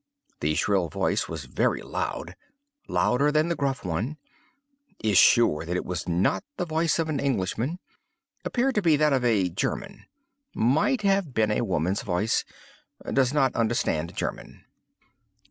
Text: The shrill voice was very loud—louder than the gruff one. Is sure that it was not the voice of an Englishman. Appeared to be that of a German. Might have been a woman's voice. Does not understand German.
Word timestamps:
The 0.39 0.55
shrill 0.55 0.89
voice 0.89 1.29
was 1.29 1.45
very 1.45 1.83
loud—louder 1.83 3.31
than 3.31 3.49
the 3.49 3.55
gruff 3.55 3.85
one. 3.85 4.17
Is 5.03 5.15
sure 5.19 5.63
that 5.63 5.75
it 5.75 5.85
was 5.85 6.09
not 6.09 6.43
the 6.57 6.65
voice 6.65 6.97
of 6.97 7.07
an 7.07 7.19
Englishman. 7.19 7.77
Appeared 8.43 8.73
to 8.73 8.81
be 8.81 8.95
that 8.97 9.13
of 9.13 9.23
a 9.23 9.47
German. 9.49 10.07
Might 10.55 11.03
have 11.03 11.35
been 11.35 11.51
a 11.51 11.61
woman's 11.61 12.01
voice. 12.01 12.43
Does 13.13 13.31
not 13.31 13.53
understand 13.55 14.15
German. 14.15 14.65